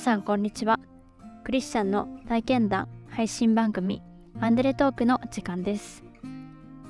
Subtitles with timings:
[0.00, 0.80] さんこんにちは。
[1.44, 4.00] クリスチャンの体験談配信番組
[4.40, 6.02] アンデレトークの時間です。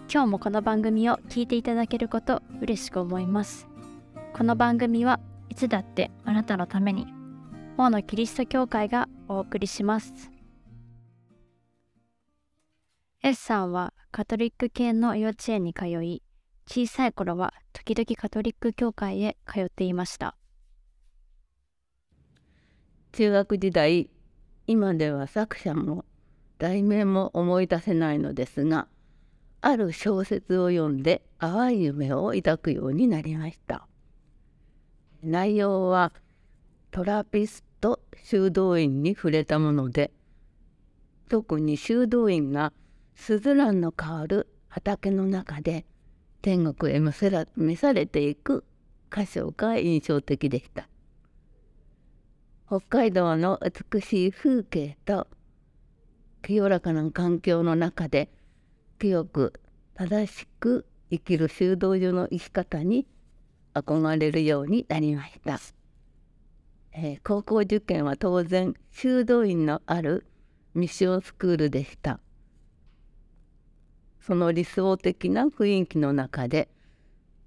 [0.09, 3.67] 今日もこの番組を聞いていただけること嬉しく思います。
[4.33, 5.19] この番組は
[5.49, 7.09] いつだってあなたのために
[7.77, 10.31] 王のキリスト教会がお送りします。
[13.25, 16.23] S さんはカトリック系の幼稚園に通い
[16.65, 20.37] 小さい頃は時々カトリック教会へ通っていました。
[23.13, 24.09] 中学時代
[24.67, 26.05] 今では作者も
[26.59, 28.87] 題名も思い出せないのですが
[29.61, 33.87] ある小説を読んで淡い夢を抱くようになりました。
[35.23, 36.13] 内容は
[36.91, 40.13] トラピスト修道院に触れたもので
[41.29, 42.73] 特に修道院が
[43.15, 45.85] スズランの香る畑の中で
[46.43, 47.13] 天国へ召
[47.77, 48.65] されていく
[49.15, 50.90] 箇所が印象的でした。
[52.71, 53.59] 北海道の
[53.93, 55.27] 美しい風景と
[56.41, 58.31] 清らかな環境の中で
[59.01, 59.55] 清く
[59.95, 63.09] 正しく生きる修道所の生き方に
[63.75, 65.59] 憧れるようになりました、
[66.93, 70.25] えー、高校受験は当然修道院のある
[70.73, 72.21] ミッションスクールでした。
[74.21, 76.69] その理想的な雰囲気の中で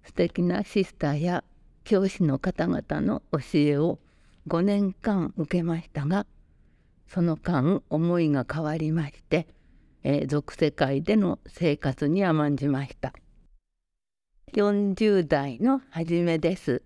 [0.04, 1.46] 素敵なシスターや
[1.86, 4.00] 教師の方々の教えを
[4.48, 6.26] 5年間受けましたが
[7.08, 9.48] その間思いが変わりまして、
[10.04, 13.14] えー、俗世界での生活に甘んじました。
[14.54, 16.82] 40代の初めです。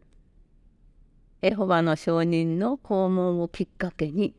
[1.42, 4.36] エホバの証人の訪問をきっかけに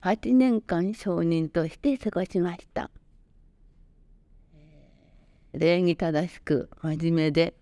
[0.00, 2.90] 8年間証人として過ごしました。
[5.52, 7.54] 礼儀正しく真面目で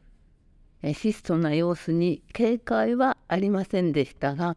[0.93, 4.57] 質素な様子に警戒はありませんでしたが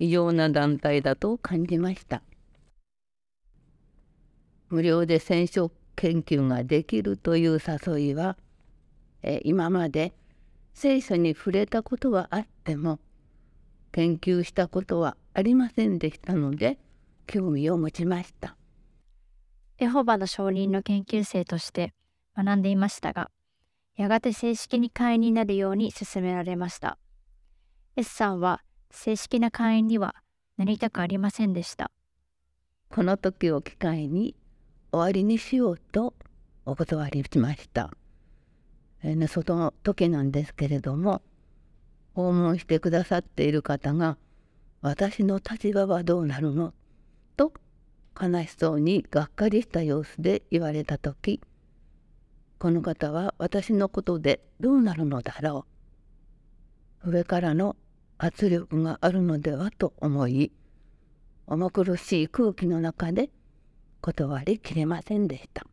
[0.00, 2.22] 異様な団体だと感じました。
[4.70, 8.36] 無料で染色研究ができるという誘いは
[9.22, 10.14] え今まで
[10.72, 12.98] 聖書に触れたことはあっても
[13.92, 16.78] 研究したことはありませんでしたので
[17.26, 18.56] 興味を持ちました。
[19.78, 21.92] エホバの証人の研究生として
[22.36, 23.30] 学んでいましたが
[23.96, 26.96] やがて正式に会員になるように勧められました。
[27.96, 30.14] S さんは正式な会員には
[30.56, 31.90] なりたくありませんでした。
[32.90, 34.34] この時を機会に
[34.92, 36.14] 終わりにしようと
[36.66, 37.90] お断りしました。
[39.02, 41.22] えー、ね、その時なんですけれども
[42.14, 44.18] 訪問してくださっている方が
[44.82, 46.74] 「私の立場はどうなるの?」
[47.36, 47.52] と
[48.20, 51.40] 悲しそうにがっかりした様子で言われた時
[52.58, 55.64] この方は私のことでどうなるのだろ
[57.04, 57.10] う？
[57.10, 57.76] 上からの
[58.22, 60.52] 圧力があるのではと思い
[61.46, 63.30] 重苦しい空気の中で
[64.02, 65.66] 断りきれませんでした。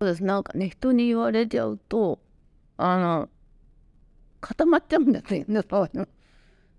[0.00, 2.20] そうですなんかね人に言われちゃうと
[2.76, 3.28] あの
[4.40, 6.08] 固まっちゃうんですよねそういうの。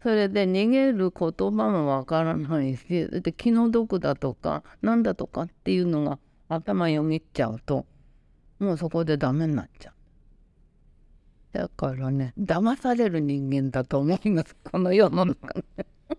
[0.01, 6.17] それで逃げる言葉もわからないしで気の毒だとかなんだとかっていうのが
[6.47, 7.85] 頭よぎっちゃうと
[8.59, 9.96] もうそこでダメになっちゃう。
[11.57, 14.55] だからね騙される人間だと思います。
[14.63, 15.63] この世の中ね。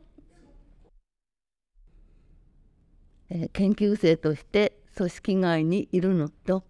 [3.31, 6.65] え研究生として組織外にいるのと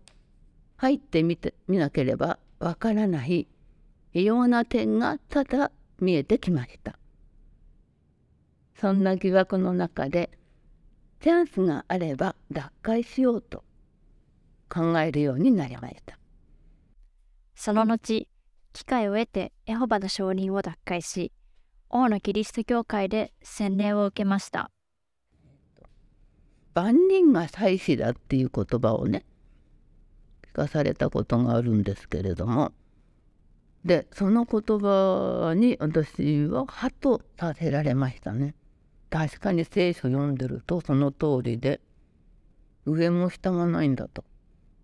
[0.77, 3.49] 入ってみてみなければわからない
[4.13, 6.99] 異様な点がただ見えてきました。
[8.75, 10.29] そんな疑惑の中で
[11.21, 13.65] チャンスがあれば脱会しようと
[14.69, 16.19] 考えるようになりました。
[17.55, 18.29] その後
[18.73, 21.33] 機会を得てエホバの承認を脱会し、
[21.91, 24.71] 王のキリスト教会で洗礼を受けました。
[26.75, 29.25] 万人が祭司だっていう言葉をね
[30.53, 32.73] 聞かされたことがあるんですけれども
[33.85, 38.55] でその言葉に私はハとさせられましたね。
[39.11, 41.81] 確かに聖書読んでるとその通りで
[42.85, 44.23] 上も下もないんだと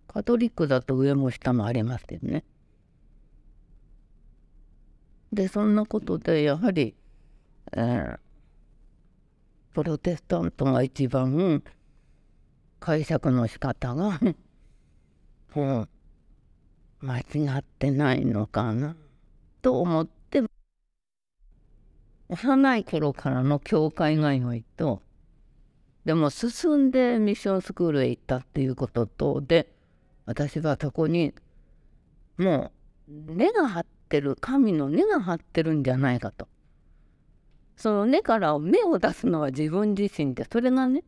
[0.07, 2.43] カトリックだと上も下もありますよね。
[5.35, 6.95] でそんなことでやはり、
[7.73, 8.17] えー、
[9.73, 11.61] プロテスタントが一番
[12.79, 14.17] 解釈の仕方が
[15.53, 15.89] もう
[17.01, 17.23] 間違
[17.59, 18.95] ってないのかな
[19.61, 20.41] と思って
[22.29, 25.01] 幼い頃からの教会通いと
[26.05, 29.69] でも進んでミッションスクールへ行ったっていうこととで
[30.25, 31.33] 私はそこに
[32.37, 32.71] も
[33.09, 36.47] う根が張っててる神の根が張ってるんじゃないかと
[37.77, 41.03] その根から芽を出すのは自分自身でそれがね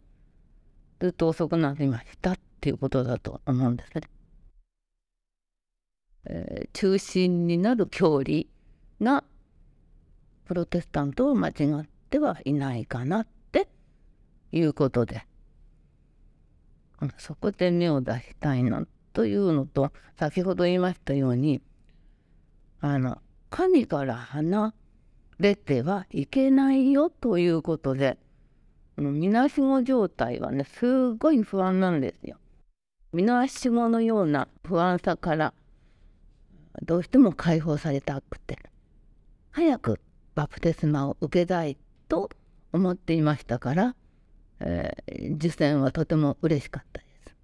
[0.99, 4.01] ずっと遅くなりましたっていうことだと思うんですね。
[6.25, 8.49] えー、中心になる教理
[9.01, 9.23] が
[10.45, 13.69] プロテスタントを間違ってはいないかなって
[14.51, 15.25] いうことで
[17.01, 21.61] うんそこで芽を出したいなというのと先ほど言いましたように
[22.81, 23.17] あの
[23.49, 24.73] 神から離
[25.39, 28.17] れてはいけないよということで
[28.97, 32.37] みなしご状態はねすごい不安なんですよ。
[33.13, 35.53] みなしごのような不安さから
[36.83, 38.59] どうしても解放されたくて
[39.51, 39.99] 早く
[40.35, 41.77] バプテスマを受けたい
[42.09, 42.29] と
[42.73, 43.95] 思っていましたから、
[44.59, 47.35] えー、受選はとても嬉しかったです。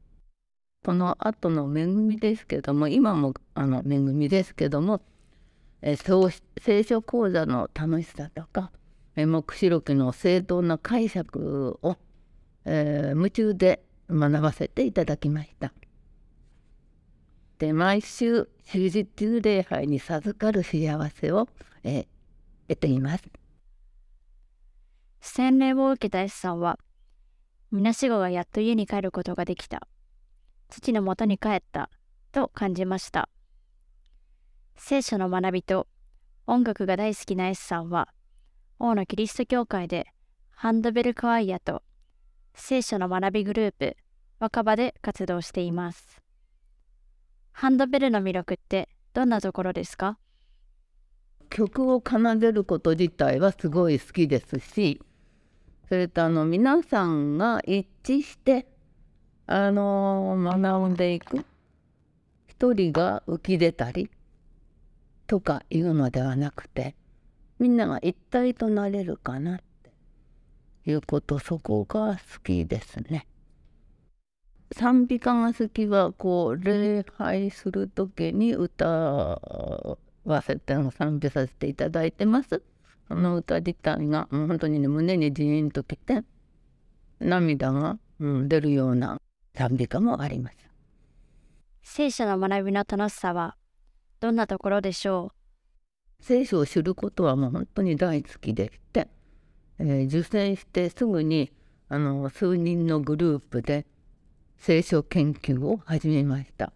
[0.85, 5.01] その後の恵みですけども今もあの恵みですけども、
[5.85, 8.71] えー、聖書講座の楽しさとか
[9.17, 11.97] 黙示録の正当な解釈を、
[12.63, 15.73] えー、夢中で学ばせていただきました。
[17.59, 21.49] で毎週終日中礼拝に授かる幸せを、
[21.83, 22.05] えー、
[22.69, 23.23] 得ています。
[25.19, 26.79] 洗礼を受けた S さんは、
[27.71, 29.87] みなしごがやっと家に帰ることができた。
[30.69, 31.89] 父のもとに帰った
[32.31, 33.29] と感じました。
[34.75, 35.87] 聖書の学びと
[36.45, 38.09] 音楽が大好きな S さんは、
[38.79, 40.07] 王のキリスト教会で
[40.49, 41.83] ハンドベルクワイアと
[42.53, 43.95] 聖書の学びグループ
[44.39, 46.21] 若葉で活動しています。
[47.53, 50.17] ハンドベルの魅力ってどんなところですか？
[51.49, 54.99] 曲を奏でること自体はすごい好きですし
[55.87, 58.65] それとあの皆さんが一致して
[59.45, 61.45] あの学んでいく
[62.47, 64.09] 一人が浮き出たり
[65.33, 66.95] とかいうのではなくて
[67.57, 69.91] みんなが一体となれるかなって
[70.85, 73.25] いうことそこが好きですね。
[74.71, 79.97] 賛美歌が好きはこう礼拝する時に歌わ
[80.43, 82.61] せて賛美させていただいてます。
[83.07, 86.21] その歌自体が本当にね胸にジーンときて
[87.19, 89.19] 涙が、うん、出るような
[89.55, 90.57] 賛美歌もあります。
[91.81, 93.57] 聖書の学びの楽しさは
[94.23, 95.33] どんなところでしょ
[96.21, 96.23] う？
[96.23, 99.09] 聖書を知ることはもう本当に大好きでして、
[99.79, 101.51] えー、受選してすぐに
[101.89, 103.85] あの数人のグループで
[104.55, 106.71] 聖書研究を始めました。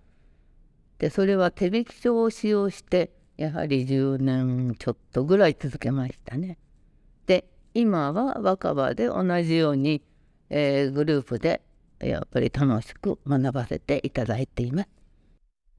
[1.00, 6.58] でそれは手引き書を使用してやはり10年ちょっとぐらい続けましたね。
[7.28, 10.04] で今は若葉で同じように、
[10.50, 11.62] えー、グループで
[12.02, 14.90] やっぱり楽しく学ばせていただいています。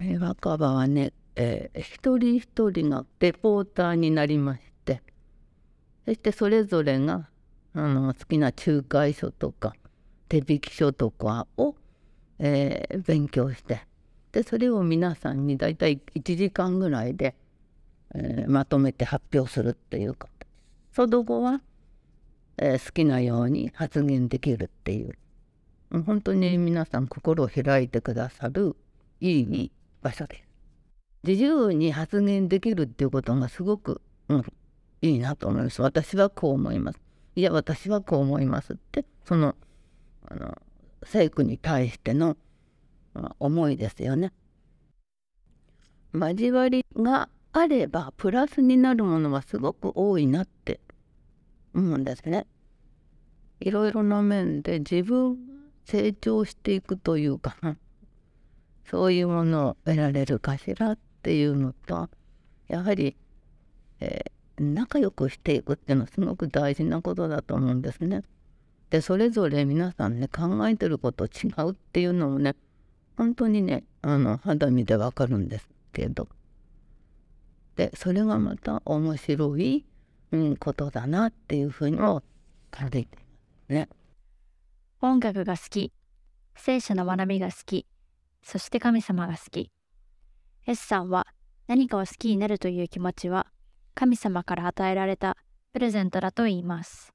[0.01, 5.03] えー、若葉はね、えー、一人一人がレポーターになりまして
[6.05, 7.29] そしてそれぞれが
[7.75, 9.75] あの好きな仲介書とか
[10.29, 11.75] 手引き書とかを
[12.39, 13.83] えー、勉強して
[14.33, 17.35] でそれを皆さんに大体1時間ぐらいで、
[18.15, 20.29] えー、まとめて発表するっていうか
[20.93, 21.61] その後は、
[22.57, 25.17] えー、好きなように発言できるっていう
[26.05, 28.77] 本当に皆さん心を開いてくださる
[29.21, 30.48] いい場所です。
[31.25, 34.45] 自由に発言できるっていうことがすごく、うん、
[35.03, 35.83] いいなと思います。
[35.83, 37.01] 私はこう思います。
[37.35, 39.55] いや私はこう思いますってその
[40.27, 40.59] あの
[41.05, 42.37] 聖句に対しての
[43.39, 44.33] 思いですよね。
[46.13, 50.81] 交わりがあればプラスになるものはすごく多いなって
[51.75, 52.47] 思うんですね。
[53.61, 55.37] いろいろな面で自分
[55.85, 57.57] 成長していくというか
[58.85, 62.09] そういうものを得られるかしらっっていうのと
[62.69, 63.17] やはり、
[64.01, 68.23] えー、仲良くしていくっていうのはすごく大事なことだと思うんですね。
[68.91, 72.57] でそれぞれ皆さんね考えてること違うっていうのもね
[73.17, 76.29] 本当にねあの肌身でわかるんですけど
[77.77, 79.85] でそれがまた面白い、
[80.33, 82.23] うん、ことだなっていうふうにも
[82.71, 83.23] 感じてま
[83.69, 83.89] すね。
[85.01, 85.93] 音楽が好き
[86.57, 87.87] 聖書の学びが好き
[88.43, 89.71] そして神様が好き
[90.71, 91.27] S さんは
[91.67, 93.47] 何かを好きになるという気持ちは
[93.95, 95.35] 神様から与えられた
[95.73, 97.15] プレゼントだと言います。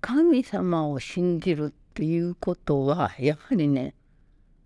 [0.00, 3.94] 神様を信じるっていうことはやはりね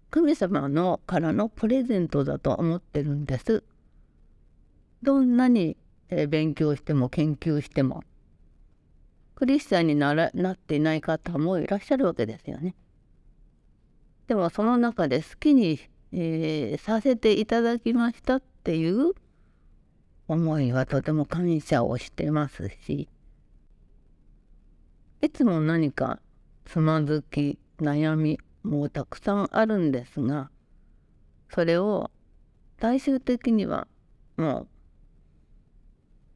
[0.08, 3.62] 神様のからのプレゼントだと思ってるんです。
[5.02, 5.76] どんなに
[6.30, 8.02] 勉強しても研究しても
[9.34, 12.74] クリスチャンにならなっていない方もいらっしゃるわけですよね。
[14.26, 15.78] でもその中で好きに、
[16.16, 19.14] えー、させていただきましたっていう
[20.28, 23.08] 思いはとても感謝をしてますし
[25.20, 26.20] いつも何か
[26.64, 30.50] つまずき悩みもたくさんあるんですが
[31.52, 32.12] それを
[32.80, 33.88] 最終的には
[34.36, 34.68] もう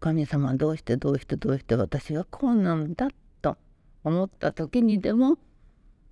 [0.00, 3.10] 神様どうしてどうしてどうして私はこうなんだ
[3.42, 3.56] と
[4.02, 5.38] 思った時にでも、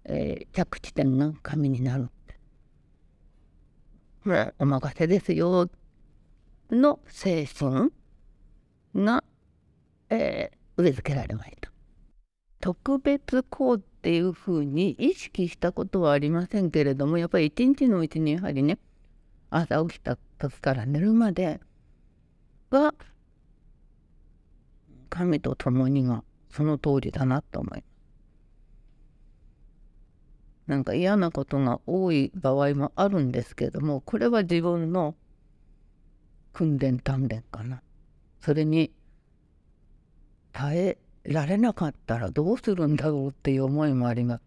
[0.05, 2.11] えー、着地点が神になる
[4.33, 4.55] って。
[4.59, 5.69] お任せですよ
[6.71, 7.91] の精神
[8.95, 9.23] が、
[10.11, 11.71] えー、植え付けられました。
[12.61, 18.79] 特別こうっていうふうに意識したことはありませんけれどもやっぱり一日のうちにやはりね
[19.51, 21.61] 朝起きた時から寝るまで
[22.71, 22.95] は
[25.11, 27.96] 神と共にがその通りだなと思います。
[30.67, 35.15] なんか嫌なことが多い場合もあるんですけどもこれは自分の
[36.53, 37.83] 訓練鍛錬かな。
[38.41, 38.93] それに
[40.53, 44.43] 耐えられなかったらどうするんだろうっていう思いもあります。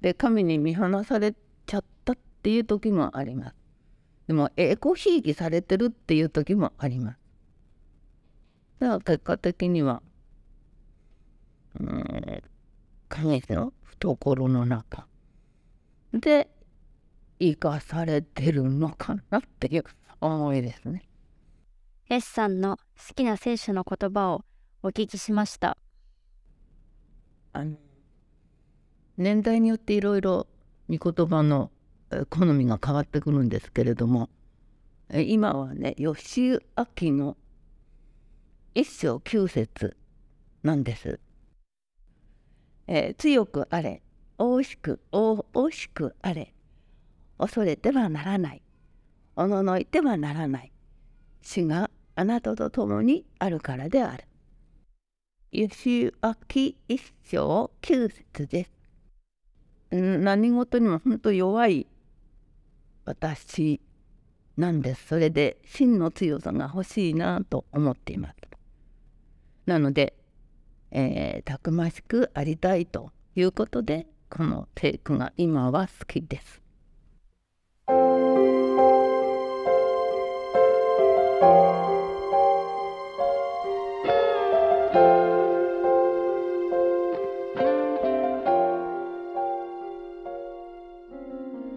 [0.00, 1.34] で神に見放され
[1.66, 3.56] ちゃったっていう時もあります。
[4.26, 7.18] でもエコひいきされてるっていう時もあります。
[8.78, 10.02] だから結果的には、
[11.80, 12.42] うん、
[13.08, 15.06] 神の懐の中
[16.12, 16.50] で
[17.38, 19.84] 生かされてるのかなっていう
[20.20, 21.08] 思いですね。
[22.08, 24.44] S さんの好きな聖書の言葉を
[24.82, 25.78] お聞きしました。
[27.52, 27.76] あの
[29.16, 30.46] 年代によっていろいろ
[30.88, 31.70] 御言葉の
[32.30, 34.28] 好みが変わってくるんですけれども
[35.14, 36.58] 今はね吉明
[37.12, 37.36] の
[38.74, 39.96] 一章九節
[40.62, 41.20] なんです。
[42.86, 44.02] えー、強くあれ、
[44.44, 46.52] 大しく、大しくあれ、
[47.38, 48.62] 恐れてはならない、
[49.36, 50.72] おののいてはならない、
[51.42, 54.24] 死があなたと共にあるからである。
[55.52, 58.72] 吉明一章九節です。
[59.92, 61.86] 何事にも本当弱い
[63.04, 63.80] 私
[64.56, 65.06] なんです。
[65.06, 68.36] それで真の強さが欲しいなと思っています。
[69.66, 70.16] なので、
[70.90, 76.62] えー、たくましくありたいということでこのテイクが今は好きです。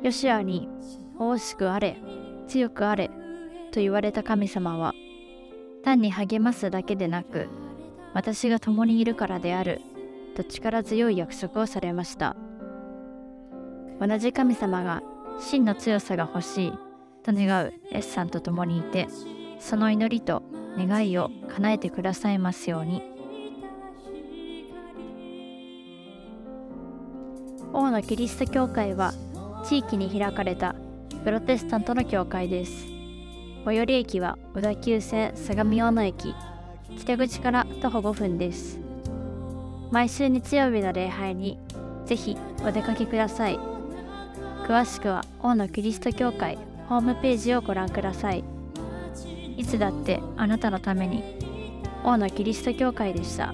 [0.01, 0.69] ヨシアに
[1.19, 1.97] 「大しくあれ
[2.47, 3.09] 強くあれ」
[3.74, 4.93] と言われた神様は
[5.83, 7.50] 単に励ますだけでなく
[8.13, 9.81] 私が共にいるからである
[10.38, 12.38] と力強い約束をされました
[13.99, 15.01] 同じ神様が
[15.39, 16.73] 真の強さが欲しい
[17.23, 19.07] と願う S さんと共にいて
[19.59, 20.43] その祈りと
[20.77, 23.01] 願いを叶えてくださいますように
[27.73, 29.13] 王のキリスト教会は
[29.65, 30.75] 地域に開かれた
[31.23, 32.87] プロテスタントの教会です
[33.65, 36.35] 最寄り駅は小田急線相模大野駅
[36.97, 38.79] 北口から徒歩5分です。
[39.91, 41.59] 毎週日曜日の礼拝に
[42.05, 43.75] ぜひお出かけください。
[44.67, 46.57] 詳しくは大野キリスト教会
[46.89, 48.43] ホームページをご覧ください。
[49.57, 51.24] いつだってあなたのために
[52.03, 53.53] 大野キリスト教会でした。